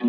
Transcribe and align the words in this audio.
Hi, 0.00 0.06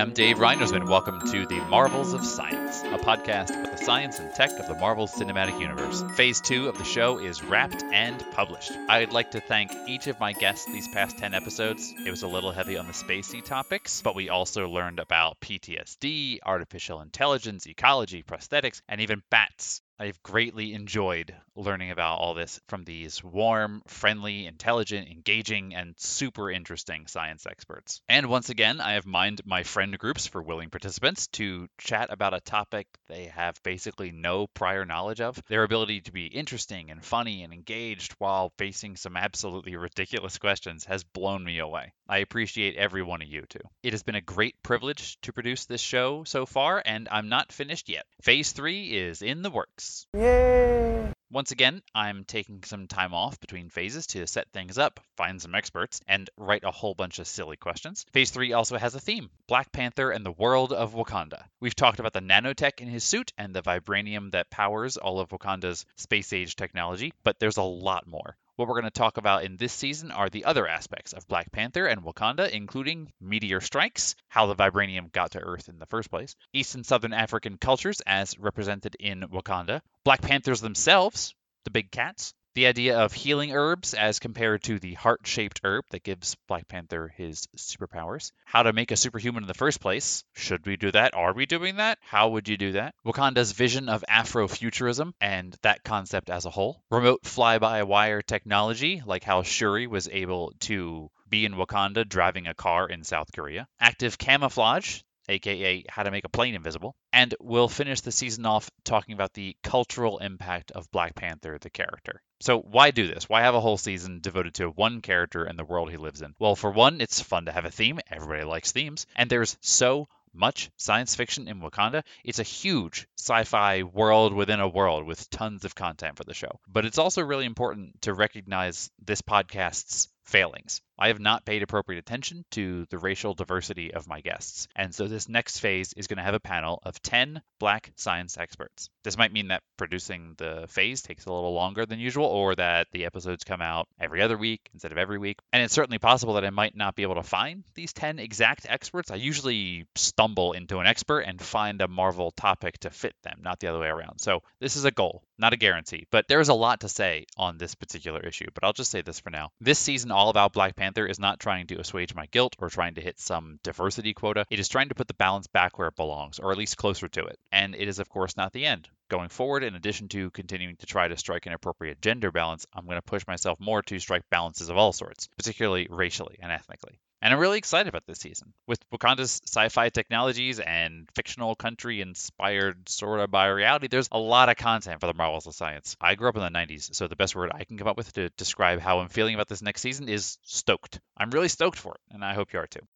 I'm 0.00 0.14
Dave 0.14 0.38
Reinersman. 0.38 0.88
Welcome 0.88 1.20
to 1.30 1.44
the 1.44 1.60
Marvels 1.66 2.14
of 2.14 2.24
Science, 2.24 2.80
a 2.84 2.96
podcast 2.96 3.50
about 3.50 3.76
the 3.76 3.84
science 3.84 4.18
and 4.18 4.34
tech 4.34 4.50
of 4.58 4.66
the 4.66 4.74
Marvel 4.76 5.06
Cinematic 5.06 5.60
Universe. 5.60 6.02
Phase 6.16 6.40
two 6.40 6.70
of 6.70 6.78
the 6.78 6.84
show 6.84 7.18
is 7.18 7.44
wrapped 7.44 7.82
and 7.82 8.18
published. 8.30 8.72
I'd 8.88 9.12
like 9.12 9.32
to 9.32 9.42
thank 9.42 9.70
each 9.86 10.06
of 10.06 10.18
my 10.18 10.32
guests 10.32 10.64
these 10.64 10.88
past 10.88 11.18
10 11.18 11.34
episodes. 11.34 11.92
It 12.06 12.10
was 12.10 12.22
a 12.22 12.28
little 12.28 12.50
heavy 12.50 12.78
on 12.78 12.86
the 12.86 12.94
spacey 12.94 13.44
topics, 13.44 14.00
but 14.00 14.14
we 14.14 14.30
also 14.30 14.70
learned 14.70 15.00
about 15.00 15.38
PTSD, 15.40 16.38
artificial 16.46 17.02
intelligence, 17.02 17.66
ecology, 17.66 18.22
prosthetics, 18.22 18.80
and 18.88 19.02
even 19.02 19.22
bats. 19.28 19.82
I've 20.00 20.22
greatly 20.22 20.72
enjoyed 20.72 21.34
learning 21.54 21.90
about 21.90 22.20
all 22.20 22.32
this 22.32 22.58
from 22.68 22.84
these 22.84 23.22
warm, 23.22 23.82
friendly, 23.86 24.46
intelligent, 24.46 25.08
engaging, 25.10 25.74
and 25.74 25.94
super 25.98 26.50
interesting 26.50 27.06
science 27.06 27.46
experts. 27.46 28.00
And 28.08 28.30
once 28.30 28.48
again, 28.48 28.80
I 28.80 28.94
have 28.94 29.04
mined 29.04 29.42
my 29.44 29.62
friend 29.62 29.98
groups 29.98 30.26
for 30.26 30.40
willing 30.40 30.70
participants 30.70 31.26
to 31.32 31.68
chat 31.76 32.10
about 32.10 32.32
a 32.32 32.40
topic 32.40 32.86
they 33.08 33.24
have 33.26 33.62
basically 33.62 34.10
no 34.10 34.46
prior 34.46 34.86
knowledge 34.86 35.20
of. 35.20 35.38
Their 35.48 35.64
ability 35.64 36.00
to 36.02 36.12
be 36.12 36.26
interesting 36.26 36.90
and 36.90 37.04
funny 37.04 37.42
and 37.42 37.52
engaged 37.52 38.14
while 38.18 38.54
facing 38.56 38.96
some 38.96 39.18
absolutely 39.18 39.76
ridiculous 39.76 40.38
questions 40.38 40.86
has 40.86 41.04
blown 41.04 41.44
me 41.44 41.58
away. 41.58 41.92
I 42.08 42.18
appreciate 42.18 42.76
every 42.76 43.02
one 43.02 43.20
of 43.20 43.28
you 43.28 43.42
too. 43.48 43.60
It 43.82 43.92
has 43.92 44.02
been 44.02 44.14
a 44.14 44.22
great 44.22 44.62
privilege 44.62 45.18
to 45.22 45.32
produce 45.34 45.66
this 45.66 45.82
show 45.82 46.24
so 46.24 46.46
far, 46.46 46.82
and 46.84 47.06
I'm 47.10 47.28
not 47.28 47.52
finished 47.52 47.90
yet. 47.90 48.06
Phase 48.22 48.52
3 48.52 48.96
is 48.96 49.20
in 49.20 49.42
the 49.42 49.50
works. 49.50 49.89
Yay! 50.14 51.12
Once 51.32 51.52
again, 51.52 51.80
I'm 51.94 52.24
taking 52.24 52.64
some 52.64 52.88
time 52.88 53.14
off 53.14 53.38
between 53.38 53.70
phases 53.70 54.08
to 54.08 54.26
set 54.26 54.50
things 54.52 54.78
up, 54.78 54.98
find 55.16 55.40
some 55.40 55.54
experts, 55.54 56.00
and 56.08 56.28
write 56.36 56.64
a 56.64 56.72
whole 56.72 56.94
bunch 56.94 57.20
of 57.20 57.28
silly 57.28 57.56
questions. 57.56 58.04
Phase 58.12 58.32
3 58.32 58.52
also 58.52 58.76
has 58.76 58.96
a 58.96 59.00
theme 59.00 59.30
Black 59.46 59.70
Panther 59.70 60.10
and 60.10 60.26
the 60.26 60.32
world 60.32 60.72
of 60.72 60.94
Wakanda. 60.94 61.44
We've 61.60 61.76
talked 61.76 62.00
about 62.00 62.12
the 62.12 62.20
nanotech 62.20 62.80
in 62.80 62.88
his 62.88 63.04
suit 63.04 63.32
and 63.38 63.54
the 63.54 63.62
vibranium 63.62 64.32
that 64.32 64.50
powers 64.50 64.96
all 64.96 65.20
of 65.20 65.28
Wakanda's 65.28 65.86
space 65.94 66.32
age 66.32 66.56
technology, 66.56 67.12
but 67.22 67.38
there's 67.38 67.58
a 67.58 67.62
lot 67.62 68.08
more. 68.08 68.36
What 68.60 68.68
we're 68.68 68.82
going 68.82 68.92
to 68.92 68.98
talk 68.98 69.16
about 69.16 69.44
in 69.44 69.56
this 69.56 69.72
season 69.72 70.10
are 70.10 70.28
the 70.28 70.44
other 70.44 70.68
aspects 70.68 71.14
of 71.14 71.26
Black 71.26 71.50
Panther 71.50 71.86
and 71.86 72.02
Wakanda, 72.02 72.50
including 72.50 73.10
meteor 73.18 73.62
strikes, 73.62 74.14
how 74.28 74.44
the 74.44 74.54
vibranium 74.54 75.10
got 75.10 75.30
to 75.30 75.38
Earth 75.38 75.70
in 75.70 75.78
the 75.78 75.86
first 75.86 76.10
place, 76.10 76.36
East 76.52 76.74
and 76.74 76.84
Southern 76.84 77.14
African 77.14 77.56
cultures 77.56 78.02
as 78.02 78.38
represented 78.38 78.96
in 79.00 79.22
Wakanda, 79.22 79.80
Black 80.04 80.20
Panthers 80.20 80.60
themselves, 80.60 81.34
the 81.64 81.70
big 81.70 81.90
cats, 81.90 82.34
the 82.54 82.66
idea 82.66 82.98
of 82.98 83.12
healing 83.12 83.52
herbs 83.52 83.94
as 83.94 84.18
compared 84.18 84.62
to 84.64 84.78
the 84.78 84.94
heart 84.94 85.20
shaped 85.24 85.60
herb 85.62 85.84
that 85.90 86.02
gives 86.02 86.36
Black 86.48 86.66
Panther 86.66 87.12
his 87.16 87.46
superpowers. 87.56 88.32
How 88.44 88.64
to 88.64 88.72
make 88.72 88.90
a 88.90 88.96
superhuman 88.96 89.44
in 89.44 89.48
the 89.48 89.54
first 89.54 89.80
place. 89.80 90.24
Should 90.34 90.66
we 90.66 90.76
do 90.76 90.90
that? 90.90 91.14
Are 91.14 91.32
we 91.32 91.46
doing 91.46 91.76
that? 91.76 91.98
How 92.02 92.30
would 92.30 92.48
you 92.48 92.56
do 92.56 92.72
that? 92.72 92.94
Wakanda's 93.06 93.52
vision 93.52 93.88
of 93.88 94.04
Afrofuturism 94.10 95.12
and 95.20 95.56
that 95.62 95.84
concept 95.84 96.28
as 96.28 96.44
a 96.44 96.50
whole. 96.50 96.82
Remote 96.90 97.24
fly 97.24 97.58
by 97.58 97.84
wire 97.84 98.22
technology, 98.22 99.02
like 99.06 99.22
how 99.22 99.42
Shuri 99.42 99.86
was 99.86 100.08
able 100.08 100.52
to 100.60 101.08
be 101.28 101.44
in 101.44 101.54
Wakanda 101.54 102.08
driving 102.08 102.48
a 102.48 102.54
car 102.54 102.88
in 102.88 103.04
South 103.04 103.30
Korea. 103.32 103.68
Active 103.78 104.18
camouflage, 104.18 105.02
aka 105.28 105.84
how 105.88 106.02
to 106.02 106.10
make 106.10 106.24
a 106.24 106.28
plane 106.28 106.54
invisible. 106.56 106.96
And 107.12 107.34
we'll 107.40 107.68
finish 107.68 108.00
the 108.00 108.12
season 108.12 108.44
off 108.46 108.68
talking 108.84 109.14
about 109.14 109.34
the 109.34 109.56
cultural 109.62 110.18
impact 110.18 110.72
of 110.72 110.90
Black 110.90 111.14
Panther, 111.14 111.56
the 111.60 111.70
character. 111.70 112.20
So, 112.40 112.58
why 112.58 112.90
do 112.90 113.06
this? 113.06 113.28
Why 113.28 113.42
have 113.42 113.54
a 113.54 113.60
whole 113.60 113.76
season 113.76 114.20
devoted 114.20 114.54
to 114.54 114.70
one 114.70 115.02
character 115.02 115.44
and 115.44 115.58
the 115.58 115.64
world 115.64 115.90
he 115.90 115.98
lives 115.98 116.22
in? 116.22 116.34
Well, 116.38 116.56
for 116.56 116.70
one, 116.70 117.00
it's 117.02 117.20
fun 117.20 117.44
to 117.44 117.52
have 117.52 117.66
a 117.66 117.70
theme. 117.70 118.00
Everybody 118.10 118.44
likes 118.44 118.72
themes. 118.72 119.06
And 119.14 119.28
there's 119.28 119.58
so 119.60 120.08
much 120.32 120.70
science 120.76 121.14
fiction 121.14 121.48
in 121.48 121.60
Wakanda. 121.60 122.02
It's 122.24 122.38
a 122.38 122.44
huge 122.44 123.06
sci 123.18 123.44
fi 123.44 123.82
world 123.82 124.32
within 124.32 124.60
a 124.60 124.68
world 124.68 125.04
with 125.04 125.28
tons 125.28 125.64
of 125.64 125.74
content 125.74 126.16
for 126.16 126.24
the 126.24 126.34
show. 126.34 126.60
But 126.66 126.86
it's 126.86 126.98
also 126.98 127.22
really 127.22 127.46
important 127.46 128.02
to 128.02 128.14
recognize 128.14 128.90
this 129.04 129.20
podcast's 129.20 130.08
failings. 130.30 130.80
I 131.00 131.08
have 131.08 131.18
not 131.18 131.46
paid 131.46 131.62
appropriate 131.62 131.98
attention 131.98 132.44
to 132.50 132.84
the 132.90 132.98
racial 132.98 133.32
diversity 133.32 133.94
of 133.94 134.06
my 134.06 134.20
guests. 134.20 134.68
And 134.76 134.94
so 134.94 135.08
this 135.08 135.30
next 135.30 135.58
phase 135.58 135.94
is 135.94 136.06
going 136.06 136.18
to 136.18 136.22
have 136.22 136.34
a 136.34 136.40
panel 136.40 136.78
of 136.82 137.00
10 137.00 137.40
black 137.58 137.90
science 137.96 138.36
experts. 138.36 138.90
This 139.02 139.16
might 139.16 139.32
mean 139.32 139.48
that 139.48 139.62
producing 139.78 140.34
the 140.36 140.66
phase 140.68 141.00
takes 141.00 141.24
a 141.24 141.32
little 141.32 141.54
longer 141.54 141.86
than 141.86 142.00
usual, 142.00 142.26
or 142.26 142.54
that 142.54 142.88
the 142.92 143.06
episodes 143.06 143.44
come 143.44 143.62
out 143.62 143.88
every 143.98 144.20
other 144.20 144.36
week 144.36 144.60
instead 144.74 144.92
of 144.92 144.98
every 144.98 145.16
week. 145.16 145.38
And 145.54 145.62
it's 145.62 145.72
certainly 145.72 145.98
possible 145.98 146.34
that 146.34 146.44
I 146.44 146.50
might 146.50 146.76
not 146.76 146.96
be 146.96 147.02
able 147.02 147.14
to 147.14 147.22
find 147.22 147.64
these 147.74 147.94
10 147.94 148.18
exact 148.18 148.66
experts. 148.68 149.10
I 149.10 149.14
usually 149.14 149.86
stumble 149.94 150.52
into 150.52 150.80
an 150.80 150.86
expert 150.86 151.20
and 151.20 151.40
find 151.40 151.80
a 151.80 151.88
Marvel 151.88 152.30
topic 152.30 152.78
to 152.80 152.90
fit 152.90 153.14
them, 153.22 153.40
not 153.42 153.58
the 153.58 153.68
other 153.68 153.80
way 153.80 153.88
around. 153.88 154.20
So 154.20 154.42
this 154.60 154.76
is 154.76 154.84
a 154.84 154.90
goal, 154.90 155.22
not 155.38 155.54
a 155.54 155.56
guarantee. 155.56 156.06
But 156.10 156.28
there's 156.28 156.50
a 156.50 156.54
lot 156.54 156.80
to 156.80 156.90
say 156.90 157.24
on 157.38 157.56
this 157.56 157.74
particular 157.74 158.20
issue. 158.20 158.48
But 158.52 158.64
I'll 158.64 158.74
just 158.74 158.90
say 158.90 159.00
this 159.00 159.20
for 159.20 159.30
now. 159.30 159.50
This 159.62 159.78
season, 159.78 160.10
all 160.20 160.28
about 160.28 160.52
Black 160.52 160.76
Panther, 160.76 161.06
is 161.06 161.18
not 161.18 161.40
trying 161.40 161.66
to 161.68 161.80
assuage 161.80 162.14
my 162.14 162.26
guilt 162.26 162.54
or 162.58 162.68
trying 162.68 162.94
to 162.96 163.00
hit 163.00 163.18
some 163.18 163.58
diversity 163.62 164.12
quota. 164.12 164.44
It 164.50 164.58
is 164.58 164.68
trying 164.68 164.90
to 164.90 164.94
put 164.94 165.08
the 165.08 165.14
balance 165.14 165.46
back 165.46 165.78
where 165.78 165.88
it 165.88 165.96
belongs, 165.96 166.38
or 166.38 166.52
at 166.52 166.58
least 166.58 166.76
closer 166.76 167.08
to 167.08 167.24
it. 167.24 167.38
And 167.50 167.74
it 167.74 167.88
is, 167.88 168.00
of 168.00 168.10
course, 168.10 168.36
not 168.36 168.52
the 168.52 168.66
end. 168.66 168.90
Going 169.10 169.28
forward, 169.28 169.64
in 169.64 169.74
addition 169.74 170.06
to 170.10 170.30
continuing 170.30 170.76
to 170.76 170.86
try 170.86 171.08
to 171.08 171.16
strike 171.16 171.46
an 171.46 171.52
appropriate 171.52 172.00
gender 172.00 172.30
balance, 172.30 172.64
I'm 172.72 172.84
going 172.84 172.96
to 172.96 173.02
push 173.02 173.26
myself 173.26 173.58
more 173.58 173.82
to 173.82 173.98
strike 173.98 174.22
balances 174.30 174.68
of 174.68 174.76
all 174.76 174.92
sorts, 174.92 175.28
particularly 175.36 175.88
racially 175.90 176.38
and 176.40 176.52
ethnically. 176.52 177.00
And 177.20 177.34
I'm 177.34 177.40
really 177.40 177.58
excited 177.58 177.88
about 177.88 178.06
this 178.06 178.20
season. 178.20 178.52
With 178.68 178.78
Wakanda's 178.90 179.40
sci 179.44 179.68
fi 179.68 179.88
technologies 179.88 180.60
and 180.60 181.08
fictional 181.16 181.56
country 181.56 182.00
inspired 182.00 182.88
sort 182.88 183.18
of 183.18 183.32
by 183.32 183.48
reality, 183.48 183.88
there's 183.88 184.08
a 184.12 184.18
lot 184.18 184.48
of 184.48 184.56
content 184.56 185.00
for 185.00 185.08
the 185.08 185.14
Marvels 185.14 185.48
of 185.48 185.56
Science. 185.56 185.96
I 186.00 186.14
grew 186.14 186.28
up 186.28 186.36
in 186.36 186.42
the 186.42 186.48
90s, 186.48 186.94
so 186.94 187.08
the 187.08 187.16
best 187.16 187.34
word 187.34 187.50
I 187.52 187.64
can 187.64 187.78
come 187.78 187.88
up 187.88 187.96
with 187.96 188.12
to 188.12 188.30
describe 188.30 188.78
how 188.78 189.00
I'm 189.00 189.08
feeling 189.08 189.34
about 189.34 189.48
this 189.48 189.60
next 189.60 189.80
season 189.82 190.08
is 190.08 190.38
stoked. 190.44 191.00
I'm 191.16 191.30
really 191.30 191.48
stoked 191.48 191.78
for 191.80 191.96
it, 191.96 192.14
and 192.14 192.24
I 192.24 192.34
hope 192.34 192.52
you 192.52 192.60
are 192.60 192.68
too. 192.68 192.86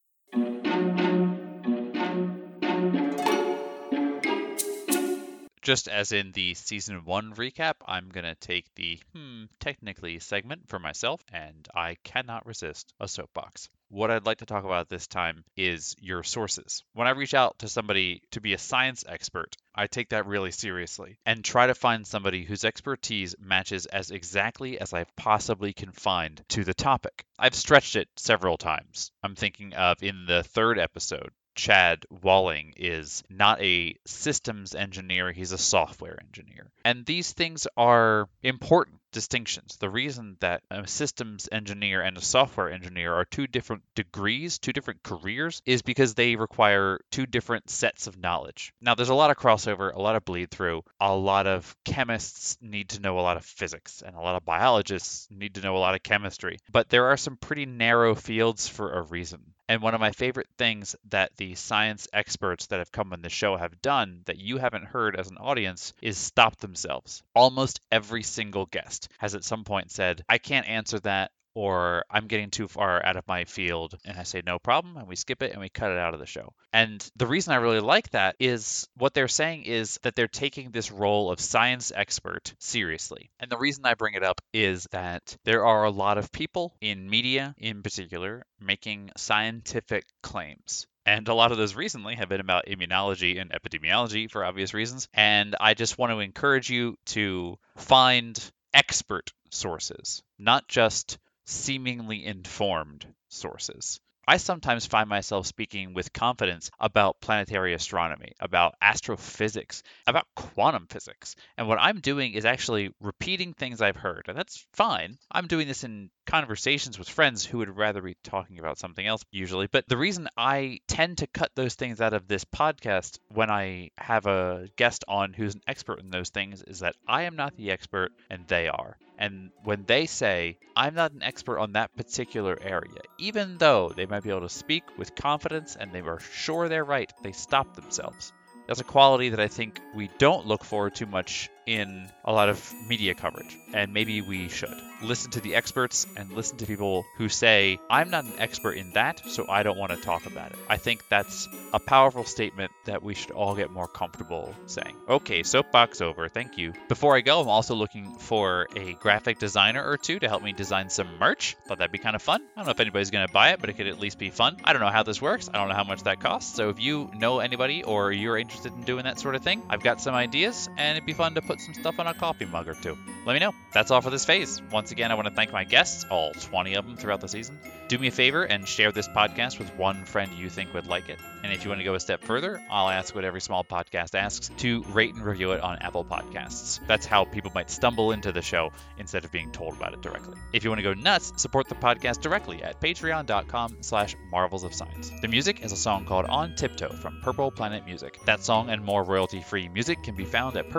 Just 5.65 5.89
as 5.89 6.13
in 6.13 6.33
the 6.33 6.53
season 6.53 7.07
one 7.07 7.33
recap, 7.37 7.77
I'm 7.87 8.11
going 8.11 8.27
to 8.27 8.35
take 8.35 8.67
the 8.75 9.01
hmm, 9.15 9.45
technically 9.61 10.19
segment 10.19 10.69
for 10.69 10.79
myself, 10.79 11.23
and 11.33 11.67
I 11.75 11.97
cannot 12.05 12.45
resist 12.45 12.93
a 13.01 13.09
soapbox. 13.09 13.71
What 13.89 14.11
I'd 14.11 14.27
like 14.27 14.39
to 14.39 14.47
talk 14.47 14.65
about 14.65 14.91
this 14.91 15.07
time 15.07 15.43
is 15.57 15.97
your 15.99 16.23
sources. 16.23 16.85
When 16.93 17.09
I 17.09 17.13
reach 17.13 17.33
out 17.33 17.61
to 17.61 17.69
somebody 17.69 18.21
to 18.33 18.43
be 18.43 18.53
a 18.53 18.59
science 18.59 19.05
expert, 19.09 19.57
I 19.75 19.87
take 19.87 20.11
that 20.11 20.27
really 20.27 20.51
seriously 20.51 21.17
and 21.25 21.43
try 21.43 21.69
to 21.69 21.75
find 21.75 22.07
somebody 22.07 22.45
whose 22.45 22.67
expertise 22.67 23.35
matches 23.39 23.87
as 23.87 24.11
exactly 24.11 24.79
as 24.79 24.93
I 24.93 25.07
possibly 25.17 25.73
can 25.73 25.93
find 25.93 26.45
to 26.51 26.65
the 26.65 26.75
topic. 26.75 27.25
I've 27.39 27.55
stretched 27.55 27.97
it 27.97 28.09
several 28.17 28.59
times. 28.59 29.13
I'm 29.23 29.35
thinking 29.35 29.73
of 29.73 30.03
in 30.03 30.27
the 30.27 30.43
third 30.43 30.79
episode, 30.79 31.31
Chad 31.55 32.05
Walling 32.11 32.75
is 32.77 33.23
not 33.31 33.63
a 33.63 33.97
systems 34.07 34.75
engineer, 34.75 35.33
he's 35.33 35.53
a 35.53 35.59
software 35.59 36.19
engineer. 36.21 36.71
And 36.85 37.07
these 37.07 37.33
things 37.33 37.67
are 37.77 38.29
important 38.43 39.01
distinctions. 39.15 39.77
The 39.79 39.89
reason 39.89 40.37
that 40.41 40.63
a 40.71 40.87
systems 40.87 41.49
engineer 41.51 42.03
and 42.03 42.19
a 42.19 42.21
software 42.21 42.71
engineer 42.71 43.15
are 43.15 43.25
two 43.25 43.47
different 43.47 43.83
degrees, 43.95 44.59
two 44.59 44.73
different 44.73 45.03
careers, 45.03 45.63
is 45.65 45.83
because 45.83 46.15
they 46.15 46.37
require 46.37 46.99
two 47.11 47.25
different 47.25 47.71
sets 47.71 48.09
of 48.09 48.19
knowledge. 48.19 48.75
Now, 48.81 48.95
there's 48.95 49.09
a 49.09 49.15
lot 49.15 49.31
of 49.31 49.37
crossover, 49.37 49.95
a 49.95 50.03
lot 50.03 50.17
of 50.17 50.25
bleed 50.25 50.51
through. 50.51 50.83
A 51.01 51.15
lot 51.15 51.47
of 51.47 51.75
chemists 51.85 52.59
need 52.61 52.91
to 52.91 53.01
know 53.01 53.19
a 53.19 53.23
lot 53.23 53.37
of 53.37 53.45
physics, 53.45 54.03
and 54.05 54.17
a 54.17 54.21
lot 54.21 54.37
of 54.37 54.45
biologists 54.45 55.29
need 55.31 55.55
to 55.55 55.61
know 55.61 55.77
a 55.77 55.79
lot 55.79 55.95
of 55.95 56.03
chemistry. 56.03 56.59
But 56.71 56.89
there 56.89 57.07
are 57.07 57.17
some 57.17 57.37
pretty 57.37 57.67
narrow 57.67 58.15
fields 58.15 58.69
for 58.69 58.93
a 58.93 59.03
reason. 59.03 59.55
And 59.69 59.81
one 59.81 59.95
of 59.95 60.01
my 60.01 60.11
favorite 60.11 60.49
things 60.59 60.95
that 61.09 61.37
the 61.37 61.55
science 61.55 62.07
experts 62.13 62.67
that 62.67 62.81
have 62.81 62.93
come 62.93 63.13
on 63.13 63.23
the 63.23 63.31
show 63.31 63.57
have 63.57 63.81
done 63.81 64.23
that 64.27 64.39
you 64.39 64.59
haven't 64.59 64.85
heard 64.85 65.17
as 65.17 65.31
an 65.31 65.39
audience 65.39 65.95
is 66.03 66.19
stop 66.19 66.57
themselves. 66.57 67.23
Almost 67.35 67.81
every 67.91 68.23
single 68.23 68.67
guest 68.67 69.09
has 69.19 69.35
at 69.35 69.45
some 69.45 69.65
point 69.65 69.91
said, 69.91 70.23
I 70.29 70.39
can't 70.39 70.69
answer 70.69 71.01
that 71.01 71.33
or 71.55 72.05
I'm 72.11 72.27
getting 72.27 72.51
too 72.51 72.69
far 72.69 73.05
out 73.05 73.17
of 73.17 73.27
my 73.27 73.45
field. 73.45 73.97
And 74.05 74.19
I 74.19 74.25
say, 74.25 74.43
no 74.45 74.59
problem. 74.59 74.97
And 74.97 75.07
we 75.07 75.17
skip 75.17 75.43
it 75.43 75.53
and 75.53 75.61
we 75.61 75.69
cut 75.69 75.91
it 75.91 75.99
out 75.99 76.15
of 76.15 76.21
the 76.21 76.27
show. 76.27 76.53
And 76.73 77.07
the 77.17 77.27
reason 77.27 77.53
I 77.53 77.57
really 77.57 77.81
like 77.81 78.11
that 78.11 78.37
is 78.39 78.89
what 78.97 79.15
they're 79.15 79.29
saying 79.29 79.65
is 79.65 79.99
that 80.03 80.15
they're 80.15 80.29
taking 80.29 80.71
this 80.71 80.91
role 80.91 81.31
of 81.31 81.41
science 81.41 81.93
expert 81.95 82.55
seriously. 82.59 83.31
And 83.41 83.51
the 83.51 83.59
reason 83.59 83.87
I 83.87 83.95
bring 83.95 84.15
it 84.15 84.25
up 84.25 84.41
is 84.53 84.87
that 84.91 85.37
there 85.45 85.65
are 85.65 85.85
a 85.85 85.91
lot 85.91 86.19
of 86.19 86.33
people 86.33 86.75
in 86.81 87.09
media 87.09 87.55
in 87.59 87.83
particular 87.83 88.45
making 88.61 89.11
scientific 89.17 90.05
claims. 90.23 90.87
And 91.07 91.29
a 91.29 91.35
lot 91.35 91.53
of 91.53 91.59
those 91.59 91.75
recently 91.75 92.15
have 92.17 92.31
been 92.31 92.41
about 92.41 92.67
immunology 92.67 93.41
and 93.41 93.53
epidemiology 93.53 94.31
for 94.31 94.45
obvious 94.45 94.73
reasons. 94.73 95.09
And 95.13 95.55
I 95.61 95.75
just 95.75 95.99
want 95.99 96.13
to 96.13 96.21
encourage 96.21 96.71
you 96.71 96.97
to 97.07 97.59
find 97.77 98.41
expert 98.73 99.33
sources, 99.51 100.23
not 100.39 100.67
just 100.67 101.19
seemingly 101.45 102.25
informed 102.25 103.07
sources. 103.29 104.01
I 104.27 104.39
sometimes 104.39 104.87
find 104.87 105.09
myself 105.09 105.47
speaking 105.47 105.93
with 105.93 106.13
confidence 106.13 106.71
about 106.81 107.21
planetary 107.21 107.75
astronomy, 107.75 108.33
about 108.41 108.75
astrophysics, 108.81 109.83
about 110.07 110.27
quantum 110.35 110.87
physics. 110.87 111.37
And 111.59 111.69
what 111.69 111.79
I'm 111.79 112.01
doing 112.01 112.33
is 112.33 112.47
actually 112.47 112.95
repeating 113.01 113.53
things 113.53 113.83
I've 113.83 113.97
heard. 113.97 114.25
And 114.29 114.37
that's 114.37 114.67
fine. 114.73 115.19
I'm 115.31 115.47
doing 115.47 115.69
this 115.69 115.85
in 115.85 116.11
conversations 116.27 116.99
with 116.99 117.09
friends 117.09 117.45
who 117.45 117.59
would 117.59 117.77
rather 117.77 118.01
be 118.01 118.17
talking 118.25 118.59
about 118.59 118.79
something 118.79 119.07
else 119.07 119.23
usually. 119.31 119.67
But 119.67 119.87
the 119.89 119.99
reason 119.99 120.29
I 120.39 120.81
tend 120.89 121.19
to 121.19 121.27
cut 121.27 121.51
those 121.55 121.75
things 121.75 122.01
out 122.01 122.15
of 122.15 122.27
this 122.27 122.47
podcast 122.47 123.19
when 123.29 123.51
I 123.51 123.91
have 123.99 124.25
a 124.27 124.69
guest 124.77 125.05
on 125.07 125.35
who's 125.35 125.55
an 125.55 125.63
expert 125.67 126.01
in 126.01 126.11
those 126.11 126.31
things 126.31 126.63
is 126.63 126.81
that 126.81 126.97
I 127.07 127.23
am 127.25 127.37
not 127.37 127.57
the 127.57 127.73
expert 127.73 128.13
and 128.31 128.47
they 128.49 128.69
are. 128.69 128.97
And 129.19 129.51
when 129.63 129.85
they 129.85 130.07
say, 130.07 130.59
I'm 130.75 130.95
not 130.95 131.13
an 131.13 131.23
expert 131.23 131.59
on 131.59 131.73
that 131.73 131.95
particular 131.97 132.59
area, 132.61 133.01
even 133.19 133.59
though 133.59 133.93
they 133.95 134.07
might 134.07 134.23
be 134.23 134.31
able 134.31 134.41
to 134.43 134.49
speak 134.49 134.85
with 134.99 135.15
confidence 135.15 135.77
and 135.77 135.93
they 135.93 136.01
are 136.01 136.21
sure 136.21 136.69
they're 136.69 136.85
right, 136.85 137.13
they 137.23 137.33
stop 137.33 137.75
themselves. 137.75 138.33
That's 138.67 138.81
a 138.81 138.85
quality 138.85 139.29
that 139.31 139.41
I 139.41 139.49
think 139.49 139.81
we 139.95 140.09
don't 140.19 140.47
look 140.47 140.65
for 140.65 140.91
too 140.91 141.07
much 141.07 141.51
in 141.67 142.11
a 142.25 142.33
lot 142.33 142.49
of 142.49 142.75
media 142.89 143.15
coverage, 143.15 143.57
and 143.73 143.93
maybe 143.93 144.21
we 144.21 144.49
should. 144.49 144.75
Listen 145.03 145.31
to 145.33 145.41
the 145.41 145.55
experts 145.55 146.07
and 146.17 146.33
listen 146.33 146.57
to 146.57 146.67
people 146.67 147.05
who 147.19 147.29
say, 147.29 147.79
I'm 147.91 148.11
not 148.11 148.25
an 148.25 148.33
expert 148.39 148.73
in 148.73 148.93
that, 148.93 149.21
so 149.29 149.47
I 149.49 149.63
don't 149.63 149.77
want 149.77 149.93
to 149.93 150.01
talk 150.01 150.25
about 150.25 150.53
it. 150.53 150.59
I 150.69 150.79
think 150.79 151.03
that's 151.11 151.47
a 151.75 151.79
powerful 151.79 152.25
statement 152.25 152.73
that 152.87 153.03
we 153.03 153.13
should 153.13 153.33
all 153.33 153.55
get 153.55 153.71
more 153.71 153.87
comfortable 153.87 154.55
saying. 154.67 154.97
Okay, 155.07 155.43
soapbox 155.43 156.01
over, 156.01 156.29
thank 156.29 156.57
you. 156.57 156.73
Before 156.89 157.17
I 157.17 157.21
go, 157.21 157.41
I'm 157.41 157.49
also 157.49 157.75
looking 157.75 158.15
for 158.19 158.67
a 158.77 158.95
graphic 158.95 159.39
designer 159.39 159.85
or 159.87 159.99
two 159.99 160.19
to 160.21 160.29
help 160.29 160.43
me 160.43 160.53
design 160.53 160.89
some 160.89 161.19
merch. 161.19 161.57
Thought 161.67 161.79
that'd 161.79 161.93
be 161.93 161.99
kind 161.99 162.17
of 162.17 162.23
fun. 162.23 162.41
I 162.55 162.61
don't 162.61 162.67
know 162.67 162.71
if 162.71 162.81
anybody's 162.81 163.11
going 163.11 163.27
to 163.27 163.33
buy 163.33 163.51
it, 163.51 163.61
but 163.61 163.69
it 163.69 163.75
could 163.75 163.89
at 163.89 164.01
least 164.01 164.19
be 164.19 164.31
fun. 164.31 164.57
I 164.65 164.73
don't 164.73 164.81
know 164.81 164.89
how 164.89 165.03
this 165.03 165.21
works, 165.21 165.51
I 165.53 165.59
don't 165.59 165.69
know 165.69 165.75
how 165.75 165.85
much 165.85 166.05
that 166.05 166.21
costs, 166.21 166.55
so 166.55 166.71
if 166.71 166.81
you 166.81 167.11
know 167.15 167.41
anybody 167.41 167.83
or 167.83 168.11
you're 168.11 168.39
interested 168.39 168.73
in 168.73 168.83
doing 168.83 169.05
that 169.05 169.19
sort 169.19 169.35
of 169.35 169.43
thing, 169.43 169.63
I've 169.69 169.83
got 169.83 170.01
some 170.01 170.15
ideas, 170.15 170.71
and 170.79 170.97
it'd 170.97 171.07
be 171.07 171.13
fun 171.13 171.35
to 171.35 171.43
put 171.43 171.54
some 171.61 171.75
stuff 171.75 171.99
on 171.99 172.07
a 172.07 172.15
coffee 172.15 172.45
mug 172.45 172.69
or 172.69 172.75
two. 172.75 172.97
Let 173.27 173.33
me 173.33 173.41
know. 173.41 173.53
That's 173.73 173.91
all 173.91 174.01
for 174.01 174.11
this 174.11 174.25
phase. 174.25 174.61
Once 174.71 174.93
again, 174.93 175.11
I 175.11 175.15
want 175.15 175.29
to 175.29 175.35
thank 175.35 175.53
my 175.53 175.65
guests, 175.65 176.05
all 176.11 176.33
20 176.33 176.75
of 176.75 176.87
them 176.87 176.97
throughout 176.97 177.21
the 177.21 177.29
season. 177.29 177.59
Do 177.89 177.99
me 177.99 178.09
a 178.09 178.11
favor 178.11 178.45
and 178.45 178.67
share 178.69 178.93
this 178.93 179.09
podcast 179.09 179.59
with 179.59 179.75
one 179.77 180.05
friend 180.05 180.33
you 180.33 180.49
think 180.49 180.73
would 180.75 180.87
like 180.87 181.09
it. 181.09 181.19
And 181.43 181.53
if 181.53 181.65
you 181.65 181.71
want 181.71 181.81
to 181.81 181.85
go 181.85 181.95
a 181.95 182.01
step 182.01 182.23
further, 182.25 182.61
I'll 182.71 182.89
ask 182.89 183.15
what 183.15 183.25
every 183.25 183.41
small 183.41 183.65
podcast 183.65 184.15
asks 184.15 184.49
to 184.59 184.83
rate 184.85 185.15
and 185.15 185.23
review 185.23 185.53
it 185.53 185.61
on 185.61 185.79
Apple 185.81 186.05
Podcasts. 186.05 186.81
That's 186.87 187.05
how 187.05 187.25
people 187.25 187.53
might 187.55 187.71
stumble 187.71 188.13
into 188.13 188.33
the 188.33 188.41
show 188.41 188.73
instead 188.99 189.25
of 189.25 189.33
being 189.33 189.51
told 189.51 189.75
about 189.75 189.93
it 189.93 190.01
directly. 190.01 190.39
If 190.53 190.65
you 190.65 190.71
want 190.71 190.79
to 190.79 190.83
go 190.83 190.95
nuts, 190.95 191.33
support 191.37 191.69
the 191.69 191.75
podcast 191.75 192.23
directly 192.23 192.63
at 192.63 192.81
patreon.com 192.81 193.79
slash 193.83 194.17
marvels 194.31 194.65
of 194.65 194.73
science. 194.73 195.11
The 195.21 195.29
music 195.29 195.63
is 195.63 195.73
a 195.73 195.77
song 195.77 196.07
called 196.07 196.27
On 196.27 196.55
Tiptoe 196.55 196.95
from 196.95 197.21
Purple 197.23 197.51
Planet 197.51 197.85
Music. 197.85 198.19
That 198.25 198.43
song 198.43 198.71
and 198.71 198.83
more 198.83 199.03
royalty-free 199.03 199.69
music 199.69 200.03
can 200.03 200.15
be 200.15 200.25
found 200.25 200.57
at 200.57 200.71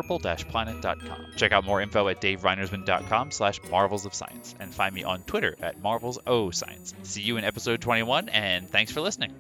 purple-planet.com. 0.66 1.26
Check 1.36 1.52
out 1.52 1.66
more 1.66 1.82
info 1.82 2.08
at 2.08 2.22
davereinersman.com 2.22 3.32
slash 3.32 3.60
marvels 3.70 4.06
of 4.06 4.14
science 4.14 4.56
and 4.60 4.74
find 4.74 4.94
me 4.94 5.04
on 5.04 5.22
Twitter 5.24 5.56
at 5.62 5.82
marvels 5.82 6.20
o 6.26 6.52
science. 6.52 6.94
See 7.04 7.22
you 7.22 7.38
in 7.38 7.44
episode 7.44 7.82
21 7.82 8.30
and 8.30 8.70
thanks 8.70 8.92
for 8.92 9.02
listening. 9.02 9.34